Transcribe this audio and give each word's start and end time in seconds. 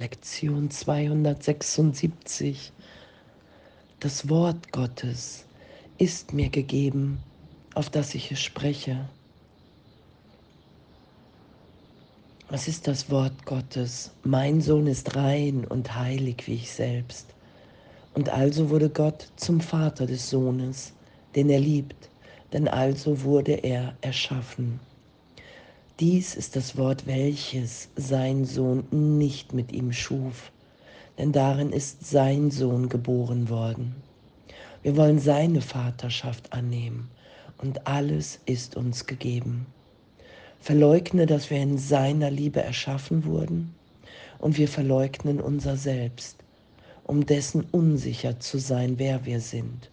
Lektion 0.00 0.70
276. 0.70 2.72
Das 3.98 4.30
Wort 4.30 4.72
Gottes 4.72 5.44
ist 5.98 6.32
mir 6.32 6.48
gegeben, 6.48 7.18
auf 7.74 7.90
das 7.90 8.14
ich 8.14 8.32
es 8.32 8.40
spreche. 8.40 9.10
Was 12.48 12.66
ist 12.66 12.88
das 12.88 13.10
Wort 13.10 13.44
Gottes? 13.44 14.10
Mein 14.22 14.62
Sohn 14.62 14.86
ist 14.86 15.16
rein 15.16 15.66
und 15.66 15.94
heilig 15.94 16.44
wie 16.46 16.54
ich 16.54 16.72
selbst. 16.72 17.26
Und 18.14 18.30
also 18.30 18.70
wurde 18.70 18.88
Gott 18.88 19.30
zum 19.36 19.60
Vater 19.60 20.06
des 20.06 20.30
Sohnes, 20.30 20.94
den 21.34 21.50
er 21.50 21.60
liebt, 21.60 22.08
denn 22.54 22.68
also 22.68 23.22
wurde 23.22 23.52
er 23.52 23.94
erschaffen. 24.00 24.80
Dies 26.00 26.34
ist 26.34 26.56
das 26.56 26.78
Wort, 26.78 27.06
welches 27.06 27.90
sein 27.94 28.46
Sohn 28.46 28.84
nicht 28.90 29.52
mit 29.52 29.70
ihm 29.70 29.92
schuf, 29.92 30.50
denn 31.18 31.30
darin 31.30 31.74
ist 31.74 32.06
sein 32.06 32.50
Sohn 32.50 32.88
geboren 32.88 33.50
worden. 33.50 33.94
Wir 34.82 34.96
wollen 34.96 35.18
seine 35.18 35.60
Vaterschaft 35.60 36.54
annehmen 36.54 37.10
und 37.58 37.86
alles 37.86 38.40
ist 38.46 38.78
uns 38.78 39.04
gegeben. 39.04 39.66
Verleugne, 40.58 41.26
dass 41.26 41.50
wir 41.50 41.58
in 41.58 41.76
seiner 41.76 42.30
Liebe 42.30 42.62
erschaffen 42.62 43.26
wurden 43.26 43.74
und 44.38 44.56
wir 44.56 44.68
verleugnen 44.68 45.38
unser 45.38 45.76
Selbst, 45.76 46.38
um 47.04 47.26
dessen 47.26 47.66
unsicher 47.72 48.40
zu 48.40 48.56
sein, 48.56 48.98
wer 48.98 49.26
wir 49.26 49.40
sind, 49.40 49.90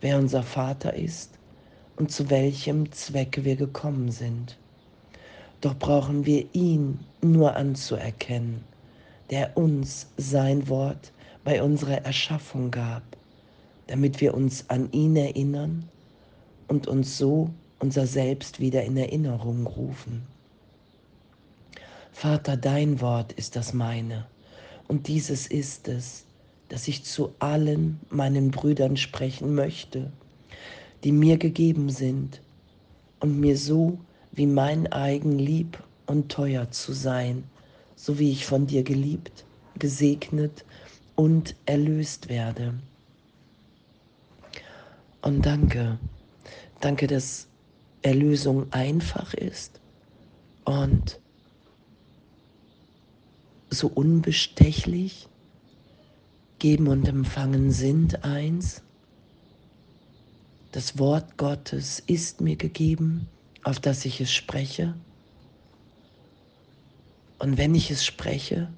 wer 0.00 0.16
unser 0.16 0.44
Vater 0.44 0.94
ist 0.94 1.30
und 1.96 2.12
zu 2.12 2.30
welchem 2.30 2.92
Zwecke 2.92 3.44
wir 3.44 3.56
gekommen 3.56 4.12
sind. 4.12 4.56
Doch 5.64 5.78
brauchen 5.78 6.26
wir 6.26 6.44
ihn 6.52 6.98
nur 7.22 7.56
anzuerkennen, 7.56 8.62
der 9.30 9.56
uns 9.56 10.08
sein 10.18 10.68
Wort 10.68 11.10
bei 11.42 11.62
unserer 11.62 12.04
Erschaffung 12.04 12.70
gab, 12.70 13.02
damit 13.86 14.20
wir 14.20 14.34
uns 14.34 14.68
an 14.68 14.92
ihn 14.92 15.16
erinnern 15.16 15.88
und 16.68 16.86
uns 16.86 17.16
so 17.16 17.48
unser 17.78 18.06
Selbst 18.06 18.60
wieder 18.60 18.84
in 18.84 18.98
Erinnerung 18.98 19.66
rufen. 19.66 20.24
Vater, 22.12 22.58
dein 22.58 23.00
Wort 23.00 23.32
ist 23.32 23.56
das 23.56 23.72
meine, 23.72 24.26
und 24.86 25.08
dieses 25.08 25.46
ist 25.46 25.88
es, 25.88 26.26
dass 26.68 26.88
ich 26.88 27.04
zu 27.04 27.32
allen 27.38 28.00
meinen 28.10 28.50
Brüdern 28.50 28.98
sprechen 28.98 29.54
möchte, 29.54 30.12
die 31.04 31.12
mir 31.12 31.38
gegeben 31.38 31.88
sind, 31.88 32.42
und 33.20 33.40
mir 33.40 33.56
so 33.56 33.96
wie 34.34 34.46
mein 34.46 34.90
eigen 34.92 35.38
lieb 35.38 35.78
und 36.06 36.30
teuer 36.30 36.70
zu 36.70 36.92
sein, 36.92 37.44
so 37.96 38.18
wie 38.18 38.32
ich 38.32 38.46
von 38.46 38.66
dir 38.66 38.82
geliebt, 38.82 39.44
gesegnet 39.78 40.64
und 41.14 41.54
erlöst 41.66 42.28
werde. 42.28 42.74
Und 45.22 45.46
danke, 45.46 45.98
danke, 46.80 47.06
dass 47.06 47.46
Erlösung 48.02 48.72
einfach 48.72 49.32
ist 49.34 49.80
und 50.64 51.18
so 53.70 53.88
unbestechlich. 53.88 55.28
Geben 56.58 56.88
und 56.88 57.06
Empfangen 57.08 57.72
sind 57.72 58.24
eins. 58.24 58.82
Das 60.72 60.98
Wort 60.98 61.36
Gottes 61.36 62.02
ist 62.06 62.40
mir 62.40 62.56
gegeben, 62.56 63.28
auf 63.64 63.80
das 63.80 64.04
ich 64.04 64.20
es 64.20 64.32
spreche. 64.32 64.94
Und 67.38 67.58
wenn 67.58 67.74
ich 67.74 67.90
es 67.90 68.04
spreche, 68.04 68.68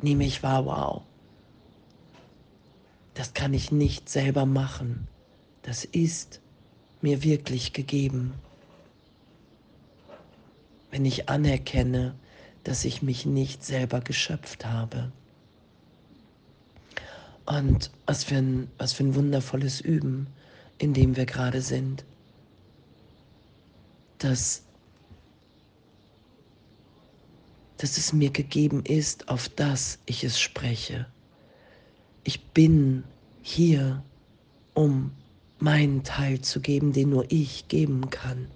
nehme 0.00 0.24
ich 0.24 0.42
wahr, 0.42 0.64
wow, 0.66 1.02
das 3.14 3.34
kann 3.34 3.52
ich 3.52 3.72
nicht 3.72 4.08
selber 4.08 4.46
machen. 4.46 5.08
Das 5.62 5.84
ist 5.84 6.40
mir 7.00 7.22
wirklich 7.22 7.72
gegeben. 7.72 8.32
Wenn 10.90 11.04
ich 11.04 11.28
anerkenne, 11.28 12.14
dass 12.64 12.84
ich 12.84 13.02
mich 13.02 13.26
nicht 13.26 13.64
selber 13.64 14.00
geschöpft 14.00 14.64
habe. 14.64 15.10
Und 17.46 17.90
was 18.06 18.24
für 18.24 18.36
ein, 18.36 18.70
was 18.78 18.92
für 18.92 19.04
ein 19.04 19.14
wundervolles 19.14 19.80
Üben, 19.80 20.26
in 20.78 20.94
dem 20.94 21.16
wir 21.16 21.26
gerade 21.26 21.62
sind. 21.62 22.04
Dass, 24.18 24.62
dass 27.76 27.96
es 27.96 28.12
mir 28.12 28.30
gegeben 28.30 28.84
ist, 28.84 29.28
auf 29.28 29.48
das 29.48 29.98
ich 30.06 30.24
es 30.24 30.40
spreche. 30.40 31.06
Ich 32.24 32.44
bin 32.46 33.04
hier, 33.42 34.02
um 34.74 35.12
meinen 35.58 36.04
Teil 36.04 36.40
zu 36.40 36.60
geben, 36.60 36.92
den 36.92 37.10
nur 37.10 37.24
ich 37.30 37.68
geben 37.68 38.10
kann. 38.10 38.48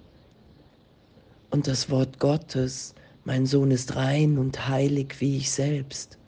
Und 1.50 1.66
das 1.66 1.90
Wort 1.90 2.18
Gottes, 2.18 2.94
mein 3.24 3.46
Sohn 3.46 3.70
ist 3.70 3.94
rein 3.94 4.38
und 4.38 4.68
heilig 4.68 5.20
wie 5.20 5.36
ich 5.36 5.50
selbst. 5.50 6.18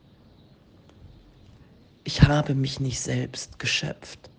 Ich 2.04 2.22
habe 2.22 2.54
mich 2.54 2.80
nicht 2.80 3.00
selbst 3.00 3.58
geschöpft. 3.58 4.30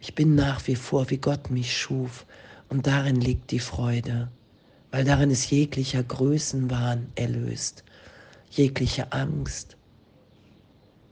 Ich 0.00 0.14
bin 0.14 0.34
nach 0.34 0.66
wie 0.66 0.76
vor, 0.76 1.08
wie 1.10 1.16
Gott 1.16 1.50
mich 1.50 1.76
schuf, 1.76 2.26
und 2.68 2.86
darin 2.86 3.20
liegt 3.20 3.50
die 3.50 3.60
Freude, 3.60 4.30
weil 4.90 5.04
darin 5.04 5.30
ist 5.30 5.50
jeglicher 5.50 6.02
Größenwahn 6.02 7.12
erlöst, 7.14 7.84
jegliche 8.50 9.12
Angst. 9.12 9.76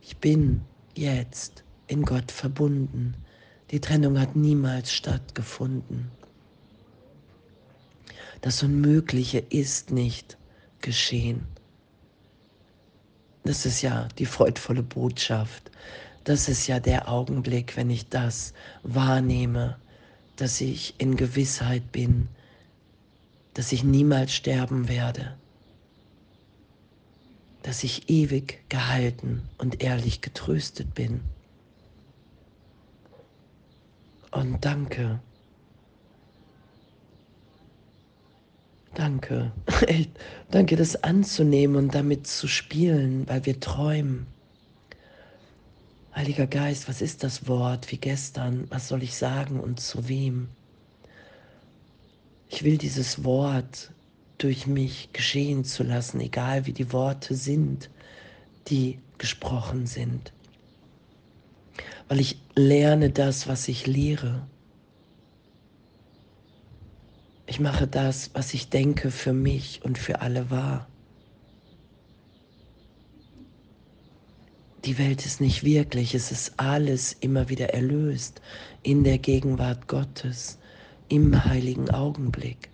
Ich 0.00 0.16
bin 0.18 0.62
jetzt 0.94 1.64
in 1.86 2.02
Gott 2.02 2.30
verbunden 2.30 3.14
die 3.70 3.80
Trennung 3.80 4.18
hat 4.18 4.36
niemals 4.36 4.92
stattgefunden. 4.92 6.10
Das 8.40 8.62
Unmögliche 8.62 9.38
ist 9.38 9.90
nicht 9.90 10.38
geschehen. 10.80 11.46
Das 13.42 13.66
ist 13.66 13.82
ja 13.82 14.06
die 14.18 14.26
freudvolle 14.26 14.82
Botschaft. 14.82 15.70
Das 16.22 16.48
ist 16.48 16.66
ja 16.68 16.78
der 16.78 17.08
Augenblick, 17.08 17.76
wenn 17.76 17.90
ich 17.90 18.08
das 18.08 18.52
wahrnehme, 18.82 19.78
dass 20.36 20.60
ich 20.60 20.94
in 20.98 21.16
Gewissheit 21.16 21.92
bin, 21.92 22.28
dass 23.54 23.72
ich 23.72 23.82
niemals 23.82 24.34
sterben 24.34 24.88
werde, 24.88 25.36
dass 27.62 27.82
ich 27.82 28.08
ewig 28.10 28.60
gehalten 28.68 29.42
und 29.58 29.82
ehrlich 29.82 30.20
getröstet 30.20 30.94
bin. 30.94 31.22
Und 34.30 34.64
danke. 34.64 35.20
Danke. 38.94 39.52
danke, 40.50 40.76
das 40.76 41.02
anzunehmen 41.02 41.76
und 41.76 41.94
damit 41.94 42.26
zu 42.26 42.46
spielen, 42.46 43.28
weil 43.28 43.46
wir 43.46 43.58
träumen. 43.58 44.26
Heiliger 46.16 46.46
Geist, 46.46 46.88
was 46.88 47.02
ist 47.02 47.22
das 47.22 47.46
Wort 47.46 47.92
wie 47.92 47.98
gestern? 47.98 48.66
Was 48.70 48.88
soll 48.88 49.02
ich 49.02 49.14
sagen 49.14 49.60
und 49.60 49.78
zu 49.78 50.08
wem? 50.08 50.48
Ich 52.48 52.64
will 52.64 52.78
dieses 52.78 53.22
Wort 53.22 53.92
durch 54.38 54.66
mich 54.66 55.10
geschehen 55.12 55.64
zu 55.64 55.82
lassen, 55.82 56.20
egal 56.20 56.66
wie 56.66 56.72
die 56.72 56.92
Worte 56.92 57.34
sind, 57.34 57.90
die 58.68 58.98
gesprochen 59.18 59.86
sind 59.86 60.32
weil 62.08 62.20
ich 62.20 62.38
lerne 62.54 63.10
das, 63.10 63.48
was 63.48 63.68
ich 63.68 63.86
lehre. 63.86 64.46
Ich 67.46 67.60
mache 67.60 67.86
das, 67.86 68.30
was 68.34 68.54
ich 68.54 68.68
denke, 68.70 69.10
für 69.10 69.32
mich 69.32 69.80
und 69.84 69.98
für 69.98 70.20
alle 70.20 70.50
wahr. 70.50 70.88
Die 74.86 74.98
Welt 74.98 75.26
ist 75.26 75.40
nicht 75.40 75.64
wirklich, 75.64 76.14
es 76.14 76.30
ist 76.30 76.52
alles 76.58 77.12
immer 77.18 77.48
wieder 77.48 77.74
erlöst 77.74 78.40
in 78.84 79.02
der 79.02 79.18
Gegenwart 79.18 79.88
Gottes, 79.88 80.58
im 81.08 81.44
heiligen 81.44 81.90
Augenblick. 81.90 82.68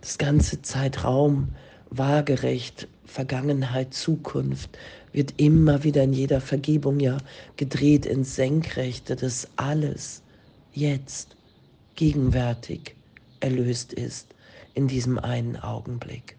Das 0.00 0.18
ganze 0.18 0.60
Zeitraum 0.60 1.50
waagerecht, 1.90 2.88
Vergangenheit, 3.04 3.94
Zukunft, 3.94 4.76
wird 5.12 5.34
immer 5.36 5.84
wieder 5.84 6.02
in 6.02 6.12
jeder 6.12 6.40
Vergebung 6.40 6.98
ja 6.98 7.18
gedreht 7.56 8.04
ins 8.04 8.34
Senkrechte, 8.34 9.14
dass 9.14 9.46
alles 9.54 10.24
jetzt 10.72 11.36
gegenwärtig 11.94 12.96
erlöst 13.38 13.92
ist 13.92 14.34
in 14.74 14.88
diesem 14.88 15.20
einen 15.20 15.56
Augenblick. 15.56 16.36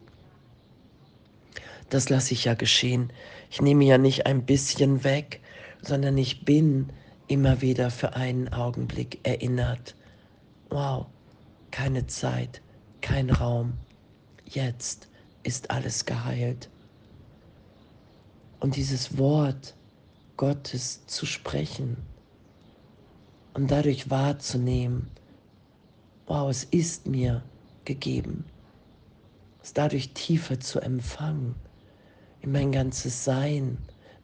Das 1.94 2.10
lasse 2.10 2.34
ich 2.34 2.46
ja 2.46 2.56
geschehen. 2.56 3.14
Ich 3.52 3.62
nehme 3.62 3.86
ja 3.86 4.00
nicht 4.00 4.26
ein 4.26 4.48
bisschen 4.48 5.04
weg, 5.04 5.42
sondern 5.84 6.18
ich 6.18 6.44
bin 6.44 6.92
immer 7.28 7.62
wieder 7.62 7.92
für 7.92 8.16
einen 8.16 8.52
Augenblick 8.52 9.20
erinnert. 9.22 9.94
Wow, 10.72 11.06
keine 11.70 12.08
Zeit, 12.08 12.64
kein 13.02 13.30
Raum, 13.30 13.74
jetzt 14.44 15.08
ist 15.44 15.70
alles 15.70 16.04
geheilt. 16.04 16.68
Und 18.60 18.76
dieses 18.76 19.20
Wort 19.20 19.76
Gottes 20.36 21.06
zu 21.06 21.28
sprechen 21.28 21.98
und 23.54 23.70
dadurch 23.70 24.10
wahrzunehmen, 24.10 25.12
wow, 26.26 26.50
es 26.50 26.64
ist 26.64 27.06
mir 27.06 27.44
gegeben, 27.86 28.46
es 29.62 29.74
dadurch 29.74 30.16
tiefer 30.16 30.60
zu 30.60 30.80
empfangen, 30.80 31.54
in 32.44 32.52
mein 32.52 32.72
ganzes 32.74 33.24
Sein, 33.24 33.78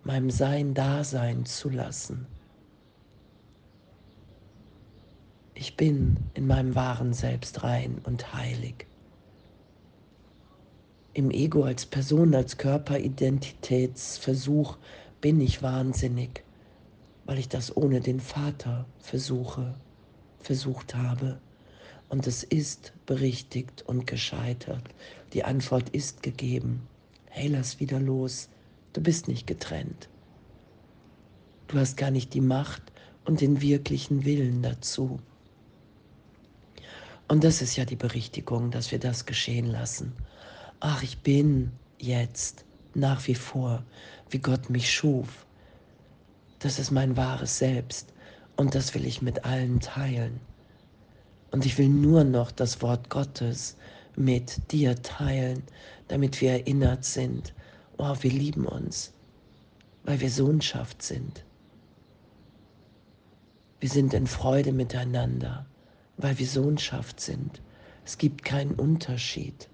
meinem 0.04 0.30
Sein 0.30 0.74
Dasein 0.74 1.45
zu 1.45 1.69
lassen. 1.69 2.27
Ich 5.54 5.77
bin 5.77 6.18
in 6.33 6.45
meinem 6.45 6.75
wahren 6.75 7.13
Selbst 7.13 7.63
rein 7.63 8.01
und 8.04 8.33
heilig. 8.33 8.86
Im 11.13 11.31
Ego 11.31 11.63
als 11.63 11.86
Person, 11.86 12.36
als 12.36 12.57
Körperidentitätsversuch 12.57 14.77
bin 15.21 15.39
ich 15.39 15.63
wahnsinnig, 15.63 16.44
weil 17.25 17.39
ich 17.39 17.48
das 17.48 17.74
ohne 17.75 18.01
den 18.01 18.19
Vater 18.19 18.86
versuche, 19.00 19.75
versucht 20.39 20.94
habe. 20.94 21.39
Und 22.10 22.27
es 22.27 22.44
ist 22.44 22.92
berichtigt 23.06 23.86
und 23.88 24.07
gescheitert. 24.07 24.83
Die 25.31 25.45
Antwort 25.45 25.88
ist 25.89 26.21
gegeben. 26.21 26.89
Hey, 27.30 27.48
lass 27.48 27.80
wieder 27.80 28.00
los. 28.00 28.50
Du 28.94 29.02
bist 29.02 29.28
nicht 29.28 29.48
getrennt. 29.48 30.10
Du 31.68 31.78
hast 31.78 31.96
gar 31.96 32.12
nicht 32.12 32.34
die 32.34 32.42
Macht 32.42 32.81
und 33.26 33.42
den 33.42 33.62
wirklichen 33.62 34.26
Willen 34.26 34.64
dazu. 34.64 35.20
Und 37.28 37.44
das 37.44 37.62
ist 37.62 37.76
ja 37.76 37.86
die 37.86 37.96
Berichtigung, 37.96 38.72
dass 38.72 38.92
wir 38.92 38.98
das 38.98 39.28
geschehen 39.28 39.68
lassen. 39.68 40.14
Ach, 40.80 41.04
ich 41.04 41.20
bin 41.20 41.72
jetzt 42.00 42.66
nach 42.96 43.28
wie 43.28 43.36
vor, 43.36 43.84
wie 44.31 44.40
Gott 44.40 44.72
mich 44.72 44.92
schuf. 44.92 45.46
Das 46.58 46.80
ist 46.80 46.90
mein 46.90 47.16
wahres 47.16 47.60
Selbst 47.60 48.12
und 48.56 48.74
das 48.74 48.96
will 48.96 49.06
ich 49.06 49.22
mit 49.22 49.46
allen 49.46 49.80
teilen. 49.80 50.40
Und 51.52 51.66
ich 51.66 51.78
will 51.78 51.90
nur 51.90 52.24
noch 52.24 52.52
das 52.52 52.81
Wort 52.81 53.10
Gottes 53.10 53.78
mit 54.16 54.72
dir 54.72 55.02
teilen, 55.02 55.64
damit 56.08 56.42
wir 56.42 56.52
erinnert 56.52 57.06
sind, 57.06 57.54
oh, 57.98 58.16
wir 58.22 58.32
lieben 58.32 58.66
uns, 58.66 59.14
weil 60.04 60.20
wir 60.20 60.30
Sohnschaft 60.30 61.02
sind. 61.02 61.44
Wir 63.80 63.90
sind 63.90 64.14
in 64.14 64.28
Freude 64.28 64.74
miteinander 64.74 65.66
weil 66.20 66.38
wir 66.38 66.48
Sohnschaft 66.48 67.20
sind. 67.22 67.62
Es 68.06 68.18
gibt 68.18 68.44
keinen 68.44 68.74
Unterschied, 68.74 69.70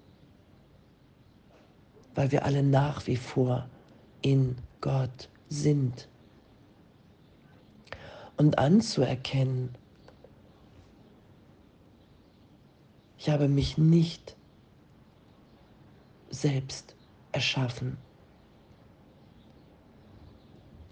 weil 2.14 2.30
wir 2.30 2.44
alle 2.44 2.62
nach 2.62 3.06
wie 3.06 3.16
vor 3.16 3.68
in 4.22 4.56
Gott 4.80 5.28
sind. 5.48 6.08
Und 8.36 8.58
anzuerkennen, 8.58 9.70
ich 13.18 13.30
habe 13.30 13.48
mich 13.48 13.78
nicht 13.78 14.36
selbst 16.30 16.94
erschaffen. 17.32 17.96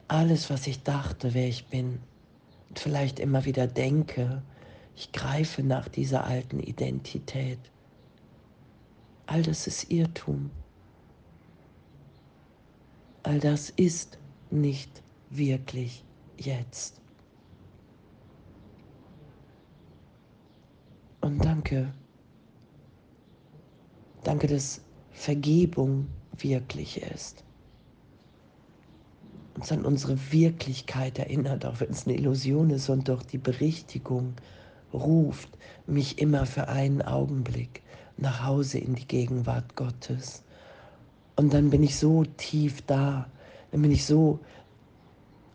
Alles, 0.09 0.51
was 0.51 0.67
ich 0.67 0.83
dachte, 0.83 1.35
wer 1.35 1.49
ich 1.49 1.67
bin, 1.67 2.01
und 2.69 2.79
vielleicht 2.79 3.21
immer 3.21 3.45
wieder 3.45 3.67
denke, 3.67 4.43
ich 4.97 5.13
greife 5.13 5.63
nach 5.63 5.89
dieser 5.89 6.25
alten 6.25 6.61
Identität. 6.61 7.59
All 9.27 9.43
das 9.43 9.67
ist 9.67 9.91
Irrtum. 9.91 10.51
All 13.23 13.39
das 13.41 13.71
ist 13.71 14.19
nicht 14.51 15.03
wirklich 15.31 16.05
jetzt. 16.37 17.01
Und 21.21 21.45
danke. 21.45 21.93
Danke, 24.25 24.47
dass 24.47 24.81
Vergebung 25.13 26.09
wirklich 26.39 27.03
ist. 27.03 27.45
Uns 29.55 29.71
an 29.71 29.85
unsere 29.85 30.19
Wirklichkeit 30.33 31.19
erinnert, 31.19 31.65
auch 31.65 31.79
wenn 31.81 31.91
es 31.91 32.07
eine 32.07 32.17
Illusion 32.17 32.71
ist 32.71 32.89
und 32.89 33.09
doch 33.09 33.23
die 33.23 33.39
Berichtigung 33.39 34.35
ruft 34.93 35.51
mich 35.87 36.19
immer 36.19 36.47
für 36.47 36.69
einen 36.69 37.03
Augenblick 37.03 37.83
nach 38.17 38.45
Hause 38.45 38.79
in 38.79 38.95
die 38.95 39.07
Gegenwart 39.07 39.77
Gottes. 39.77 40.43
Und 41.37 41.53
dann 41.53 41.71
bin 41.71 41.83
ich 41.83 41.99
so 41.99 42.25
tief 42.25 42.83
da, 42.83 43.29
dann 43.71 43.83
bin 43.83 43.93
ich 43.93 44.07
so 44.07 44.41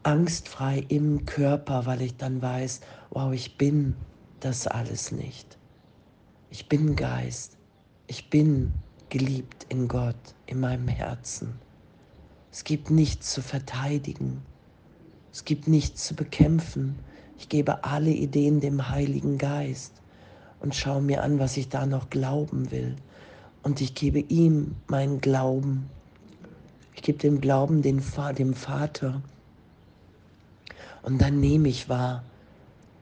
angstfrei 0.04 0.86
im 0.90 1.26
Körper, 1.26 1.86
weil 1.86 2.02
ich 2.02 2.18
dann 2.18 2.42
weiß, 2.42 2.82
wow, 3.10 3.34
ich 3.34 3.58
bin 3.58 3.96
das 4.40 4.68
alles 4.68 5.12
nicht. 5.12 5.58
Ich 6.52 6.70
bin 6.70 6.96
Geist. 6.96 7.59
Ich 8.12 8.28
bin 8.32 8.74
geliebt 9.10 9.68
in 9.70 9.88
Gott, 9.88 10.34
in 10.48 10.60
meinem 10.62 10.88
Herzen. 10.88 11.54
Es 12.52 12.64
gibt 12.64 12.90
nichts 12.90 13.32
zu 13.32 13.44
verteidigen. 13.44 14.42
Es 15.32 15.46
gibt 15.46 15.68
nichts 15.68 16.08
zu 16.08 16.16
bekämpfen. 16.16 16.98
Ich 17.38 17.50
gebe 17.50 17.84
alle 17.84 18.10
Ideen 18.10 18.62
dem 18.62 18.90
Heiligen 18.90 19.38
Geist 19.38 20.02
und 20.60 20.74
schaue 20.74 21.04
mir 21.04 21.22
an, 21.22 21.38
was 21.38 21.56
ich 21.56 21.70
da 21.70 21.86
noch 21.86 22.10
glauben 22.10 22.72
will. 22.72 22.96
Und 23.62 23.80
ich 23.80 23.94
gebe 23.94 24.22
ihm 24.22 24.76
meinen 24.88 25.22
Glauben. 25.22 25.88
Ich 26.96 27.04
gebe 27.04 27.20
dem 27.20 27.40
Glauben 27.40 27.84
dem 27.84 28.02
Vater. 28.02 29.22
Und 31.04 31.22
dann 31.22 31.40
nehme 31.40 31.70
ich 31.70 31.90
wahr, 31.90 32.24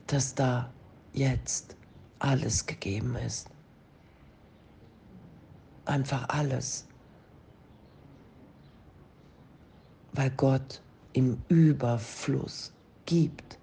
dass 0.07 0.35
da 0.35 0.69
jetzt 1.13 1.77
alles 2.19 2.65
gegeben 2.65 3.15
ist. 3.25 3.47
Einfach 5.87 6.29
alles. 6.29 6.85
Weil 10.13 10.29
Gott 10.31 10.81
im 11.13 11.41
Überfluss 11.49 12.73
gibt 13.05 13.57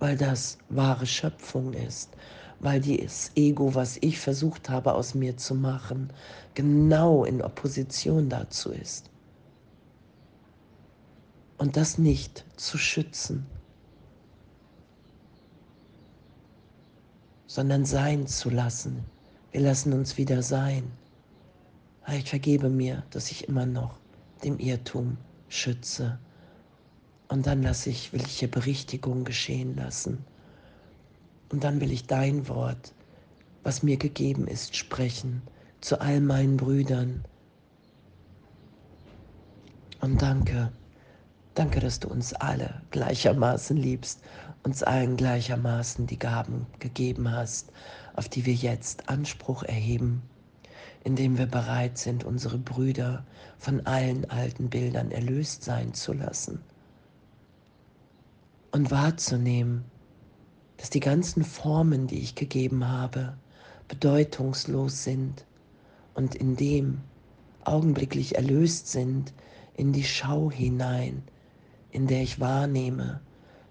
weil 0.00 0.16
das 0.16 0.58
wahre 0.70 1.06
Schöpfung 1.06 1.72
ist, 1.74 2.10
weil 2.58 2.80
das 2.80 3.30
Ego, 3.36 3.74
was 3.74 3.98
ich 4.00 4.18
versucht 4.18 4.68
habe 4.68 4.94
aus 4.94 5.14
mir 5.14 5.36
zu 5.36 5.54
machen, 5.54 6.12
genau 6.54 7.24
in 7.24 7.42
Opposition 7.42 8.28
dazu 8.28 8.72
ist. 8.72 9.10
Und 11.58 11.76
das 11.76 11.98
nicht 11.98 12.44
zu 12.56 12.78
schützen, 12.78 13.46
sondern 17.46 17.84
sein 17.84 18.26
zu 18.26 18.48
lassen. 18.48 19.04
Wir 19.52 19.60
lassen 19.60 19.92
uns 19.92 20.16
wieder 20.16 20.42
sein. 20.42 20.90
Ich 22.12 22.28
vergebe 22.28 22.68
mir, 22.68 23.04
dass 23.10 23.30
ich 23.30 23.48
immer 23.48 23.66
noch 23.66 23.98
dem 24.42 24.58
Irrtum 24.58 25.16
schütze. 25.48 26.18
Und 27.28 27.46
dann 27.46 27.62
lasse 27.62 27.90
ich, 27.90 28.12
will 28.12 28.22
ich 28.22 28.40
hier 28.40 28.50
Berichtigung 28.50 29.24
geschehen 29.24 29.76
lassen. 29.76 30.24
Und 31.50 31.62
dann 31.62 31.80
will 31.80 31.92
ich 31.92 32.06
dein 32.06 32.48
Wort, 32.48 32.92
was 33.62 33.84
mir 33.84 33.96
gegeben 33.96 34.48
ist, 34.48 34.74
sprechen 34.74 35.42
zu 35.80 36.00
all 36.00 36.20
meinen 36.20 36.56
Brüdern. 36.56 37.24
Und 40.00 40.20
danke, 40.20 40.72
danke, 41.54 41.78
dass 41.78 42.00
du 42.00 42.08
uns 42.08 42.32
alle 42.32 42.82
gleichermaßen 42.90 43.76
liebst, 43.76 44.20
uns 44.64 44.82
allen 44.82 45.16
gleichermaßen 45.16 46.06
die 46.06 46.18
Gaben 46.18 46.66
gegeben 46.80 47.30
hast, 47.30 47.72
auf 48.14 48.28
die 48.28 48.46
wir 48.46 48.54
jetzt 48.54 49.08
Anspruch 49.08 49.62
erheben, 49.62 50.22
indem 51.04 51.38
wir 51.38 51.46
bereit 51.46 51.98
sind, 51.98 52.24
unsere 52.24 52.58
Brüder 52.58 53.24
von 53.58 53.86
allen 53.86 54.28
alten 54.30 54.68
Bildern 54.68 55.10
erlöst 55.10 55.64
sein 55.64 55.94
zu 55.94 56.12
lassen 56.12 56.60
und 58.72 58.90
wahrzunehmen, 58.90 59.84
dass 60.76 60.90
die 60.90 61.00
ganzen 61.00 61.44
Formen, 61.44 62.06
die 62.06 62.20
ich 62.20 62.34
gegeben 62.34 62.88
habe, 62.88 63.36
bedeutungslos 63.88 65.04
sind 65.04 65.44
und 66.14 66.34
in 66.34 66.56
dem 66.56 67.00
augenblicklich 67.64 68.36
erlöst 68.36 68.88
sind 68.88 69.32
in 69.76 69.92
die 69.92 70.04
Schau 70.04 70.50
hinein, 70.50 71.22
in 71.90 72.06
der 72.06 72.22
ich 72.22 72.40
wahrnehme, 72.40 73.20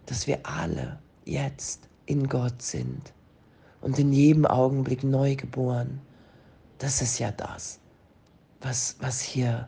dass 0.06 0.28
wir 0.28 0.40
alle 0.44 1.00
jetzt 1.26 1.88
in 2.06 2.28
Gott 2.28 2.62
sind 2.62 3.14
und 3.82 3.98
in 4.00 4.12
jedem 4.12 4.46
Augenblick 4.46 5.04
neu 5.04 5.36
geboren. 5.36 6.02
Das 6.80 7.02
ist 7.02 7.20
ja 7.20 7.32
das, 7.32 7.80
was, 8.62 8.96
was 9.00 9.22
hier 9.22 9.68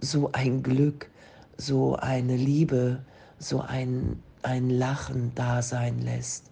so 0.00 0.30
ein 0.32 0.62
Glück, 0.62 1.10
so 1.56 1.96
eine 1.96 2.36
Liebe, 2.36 3.02
so 3.38 3.60
ein 3.60 4.22
ein 4.42 4.70
Lachen 4.70 5.32
da 5.34 5.62
sein 5.62 6.00
lässt, 6.00 6.50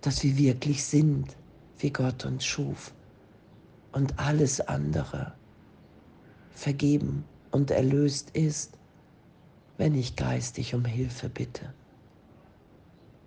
dass 0.00 0.22
wir 0.22 0.36
wirklich 0.36 0.84
sind, 0.84 1.36
wie 1.78 1.90
Gott 1.90 2.24
uns 2.24 2.44
schuf. 2.44 2.92
Und 3.92 4.18
alles 4.18 4.60
andere 4.60 5.32
vergeben 6.52 7.24
und 7.50 7.70
erlöst 7.70 8.30
ist, 8.30 8.76
wenn 9.76 9.94
ich 9.94 10.16
geistig 10.16 10.74
um 10.74 10.84
Hilfe 10.84 11.28
bitte. 11.28 11.72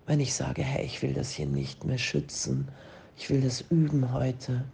Wenn 0.06 0.20
ich 0.20 0.34
sage, 0.34 0.62
Herr, 0.62 0.84
ich 0.84 1.02
will 1.02 1.12
das 1.12 1.30
hier 1.30 1.46
nicht 1.46 1.84
mehr 1.84 1.98
schützen, 1.98 2.68
ich 3.16 3.28
will 3.28 3.40
das 3.40 3.62
üben 3.70 4.12
heute. 4.12 4.64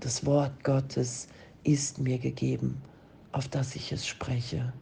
Das 0.00 0.24
Wort 0.24 0.64
Gottes 0.64 1.28
ist 1.62 1.98
mir 1.98 2.18
gegeben, 2.18 2.80
auf 3.32 3.48
das 3.48 3.76
ich 3.76 3.92
es 3.92 4.06
spreche. 4.06 4.72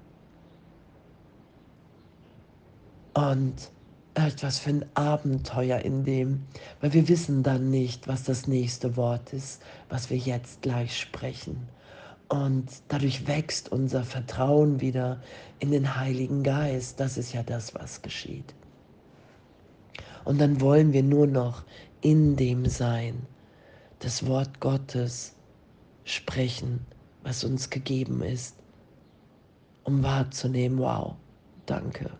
Und 3.14 3.72
etwas 4.14 4.60
für 4.60 4.70
ein 4.70 4.84
Abenteuer 4.94 5.80
in 5.80 6.04
dem, 6.04 6.44
weil 6.80 6.92
wir 6.92 7.08
wissen 7.08 7.42
dann 7.42 7.70
nicht, 7.70 8.06
was 8.06 8.22
das 8.22 8.46
nächste 8.46 8.96
Wort 8.96 9.32
ist, 9.32 9.60
was 9.88 10.08
wir 10.08 10.16
jetzt 10.16 10.62
gleich 10.62 10.96
sprechen. 10.96 11.68
Und 12.28 12.66
dadurch 12.86 13.26
wächst 13.26 13.72
unser 13.72 14.04
Vertrauen 14.04 14.80
wieder 14.80 15.20
in 15.58 15.72
den 15.72 15.96
Heiligen 15.96 16.44
Geist. 16.44 17.00
Das 17.00 17.16
ist 17.16 17.32
ja 17.32 17.42
das, 17.42 17.74
was 17.74 18.02
geschieht. 18.02 18.54
Und 20.24 20.40
dann 20.40 20.60
wollen 20.60 20.92
wir 20.92 21.02
nur 21.02 21.26
noch 21.26 21.64
in 22.02 22.36
dem 22.36 22.66
sein, 22.66 23.26
das 24.00 24.26
Wort 24.26 24.60
Gottes 24.60 25.34
sprechen, 26.04 26.86
was 27.22 27.44
uns 27.44 27.70
gegeben 27.70 28.22
ist, 28.22 28.56
um 29.84 30.02
wahrzunehmen, 30.02 30.78
wow, 30.78 31.16
danke. 31.66 32.10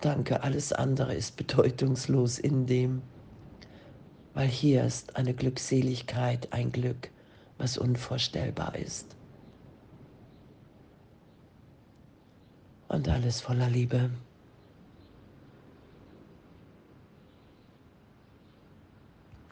Danke, 0.00 0.42
alles 0.42 0.72
andere 0.72 1.14
ist 1.14 1.36
bedeutungslos 1.36 2.38
in 2.38 2.66
dem, 2.66 3.02
weil 4.34 4.48
hier 4.48 4.84
ist 4.84 5.14
eine 5.16 5.34
Glückseligkeit, 5.34 6.52
ein 6.52 6.72
Glück, 6.72 7.10
was 7.58 7.78
unvorstellbar 7.78 8.74
ist. 8.76 9.14
Und 12.88 13.08
alles 13.08 13.40
voller 13.40 13.70
Liebe. 13.70 14.10